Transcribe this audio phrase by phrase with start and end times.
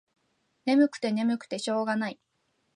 [0.65, 2.19] ねむくてねむくてしょうがない。